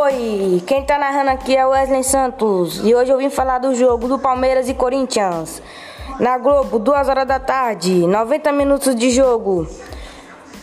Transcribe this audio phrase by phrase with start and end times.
[0.00, 4.06] Oi, quem tá narrando aqui é Wesley Santos e hoje eu vim falar do jogo
[4.06, 5.60] do Palmeiras e Corinthians.
[6.20, 9.66] Na Globo, 2 horas da tarde, 90 minutos de jogo.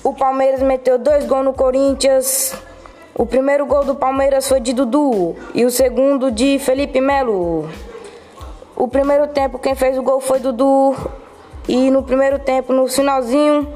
[0.01, 2.55] O Palmeiras meteu dois gols no Corinthians.
[3.13, 7.67] O primeiro gol do Palmeiras foi de Dudu e o segundo de Felipe Melo.
[8.73, 10.95] O primeiro tempo quem fez o gol foi Dudu
[11.67, 13.67] e no primeiro tempo, no finalzinho,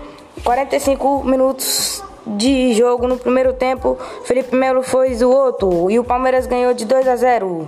[0.42, 2.02] 45 minutos
[2.38, 6.86] de jogo no primeiro tempo, Felipe Melo fez o outro e o Palmeiras ganhou de
[6.86, 7.68] 2 a 0.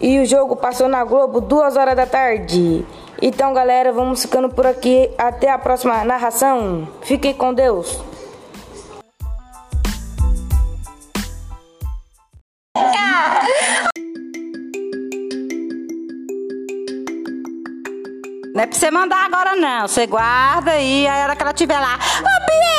[0.00, 2.86] E o jogo passou na Globo duas horas da tarde.
[3.20, 5.10] Então, galera, vamos ficando por aqui.
[5.18, 6.88] Até a próxima narração.
[7.02, 8.00] Fiquem com Deus.
[18.54, 19.86] Não é pra você mandar agora, não.
[19.86, 21.94] Você guarda aí, a hora que ela estiver lá.
[21.94, 22.77] Ô,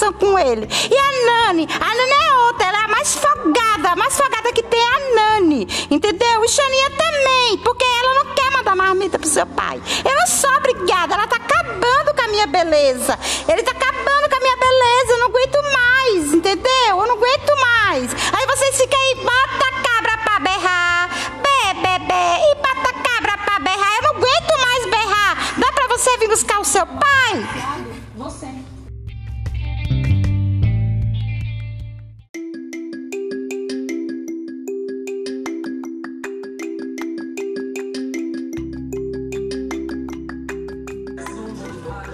[0.00, 0.66] obrigação com ele.
[0.90, 1.68] E a Nani?
[1.68, 5.14] A Nani é outra, ela é a mais folgada, a mais folgada que tem a
[5.14, 6.44] Nani, entendeu?
[6.44, 9.80] E Xaninha também, porque ela não quer mandar marmita pro seu pai.
[10.04, 13.18] Eu não sou obrigada, ela tá acabando com a minha beleza.
[13.46, 16.88] Ele tá acabando com a minha beleza, eu não aguento mais, entendeu?
[16.88, 18.10] Eu não aguento mais.
[18.32, 21.10] Aí vocês ficam aí, bota a cabra pra berrar,
[21.42, 23.96] bé, bé, e bota a cabra pra berrar.
[23.96, 25.54] Eu não aguento mais berrar.
[25.58, 27.89] Dá pra você vir buscar o seu pai?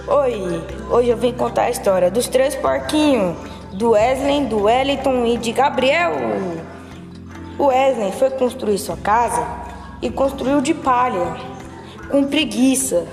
[0.09, 3.35] Oi, hoje eu vim contar a história dos três porquinhos,
[3.73, 6.13] do Wesley, do Wellington e de Gabriel.
[7.59, 9.45] O Wesley foi construir sua casa
[10.01, 11.35] e construiu de palha,
[12.09, 13.05] com preguiça.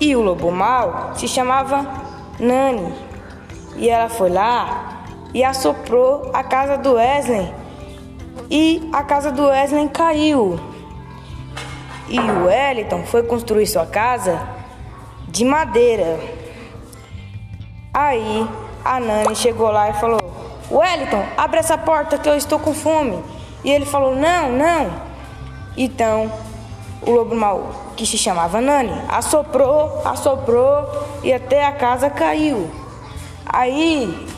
[0.00, 1.84] E o lobo mau se chamava
[2.38, 2.94] Nani.
[3.74, 5.02] E ela foi lá
[5.34, 7.52] e assoprou a casa do Wesley.
[8.48, 10.56] E a casa do Wesley caiu.
[12.08, 14.54] E o Wellington foi construir sua casa
[15.34, 16.20] de madeira.
[17.92, 18.48] Aí
[18.84, 20.20] a Nani chegou lá e falou:
[20.70, 23.20] Wellington, abre essa porta que eu estou com fome.
[23.64, 24.92] E ele falou: Não, não.
[25.76, 26.32] Então
[27.02, 30.86] o lobo mau, que se chamava Nani, assoprou, assoprou
[31.24, 32.70] e até a casa caiu.
[33.44, 34.28] Aí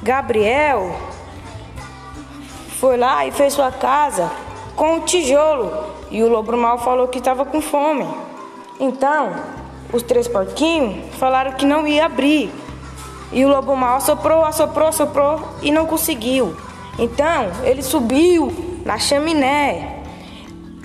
[0.00, 0.94] Gabriel
[2.78, 4.30] foi lá e fez sua casa
[4.76, 5.72] com o tijolo
[6.08, 8.06] e o lobo mau falou que estava com fome.
[8.78, 9.32] Então
[9.92, 12.50] os três porquinhos falaram que não ia abrir.
[13.32, 16.56] E o lobo mau assoprou, assoprou, assoprou e não conseguiu.
[16.98, 18.52] Então ele subiu
[18.84, 20.02] na chaminé.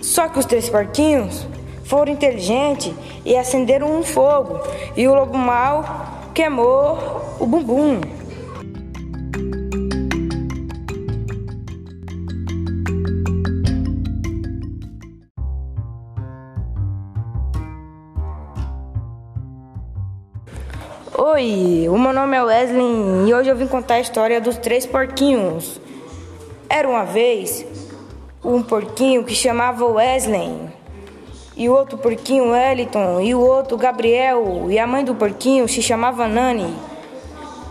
[0.01, 1.45] Só que os três porquinhos
[1.85, 4.59] foram inteligentes e acenderam um fogo.
[4.95, 5.85] E o lobo mau
[6.33, 8.20] queimou o bumbum.
[21.23, 24.87] Oi, o meu nome é Wesley e hoje eu vim contar a história dos três
[24.87, 25.79] porquinhos.
[26.67, 27.63] Era uma vez
[28.43, 30.51] um porquinho que chamava Wesley,
[31.55, 35.79] e o outro porquinho Wellington, e o outro Gabriel, e a mãe do porquinho se
[35.79, 36.73] chamava Nani.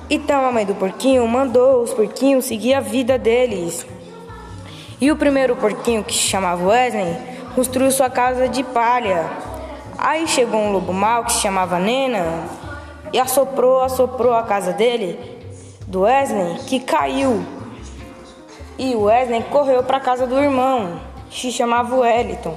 [0.08, 3.84] Então a mãe do porquinho mandou os porquinhos seguir a vida deles.
[5.00, 7.16] E o primeiro porquinho, que se chamava Wesley,
[7.56, 9.28] construiu sua casa de palha.
[9.98, 12.59] Aí chegou um lobo mau que se chamava Nena
[13.12, 15.18] e assoprou, assoprou a casa dele,
[15.86, 17.44] do Wesley, que caiu.
[18.78, 22.56] E o Wesley correu para a casa do irmão, que se chamava Wellington.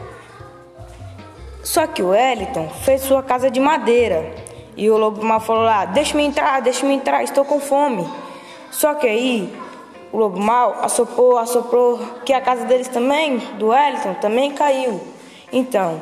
[1.63, 4.33] Só que o Wellington fez sua casa de madeira.
[4.75, 8.07] E o lobo mau falou lá: Deixa-me entrar, deixa-me entrar, estou com fome.
[8.71, 9.53] Só que aí
[10.11, 15.01] o lobo mau assoprou, assoprou, que a casa deles também, do Wellington, também caiu.
[15.51, 16.01] Então,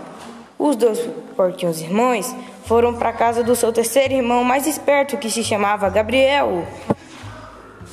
[0.62, 1.00] os dois
[1.36, 2.36] porquinhos irmãos
[2.66, 6.64] foram para a casa do seu terceiro irmão mais esperto, que se chamava Gabriel.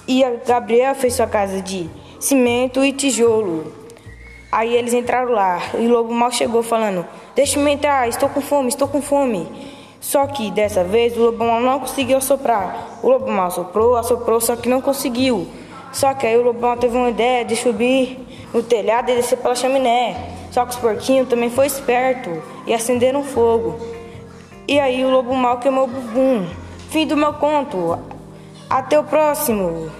[0.06, 1.88] E Gabriel fez sua casa de
[2.20, 3.72] cimento e tijolo.
[4.52, 8.68] Aí eles entraram lá e o lobo mal chegou falando: Deixa-me entrar, estou com fome,
[8.68, 9.48] estou com fome.
[9.98, 13.00] Só que dessa vez o lobo mal não conseguiu soprar.
[13.02, 15.48] O lobo mal soprou, assoprou, só que não conseguiu.
[15.90, 18.18] Só que aí o lobo mal teve uma ideia de subir
[18.52, 20.37] no telhado e descer pela chaminé.
[20.50, 23.78] Só que os porquinhos também foi esperto e acenderam fogo.
[24.66, 26.46] E aí o lobo mal queimou o bumbum.
[26.90, 27.98] Fim do meu conto.
[28.68, 29.90] Até o próximo.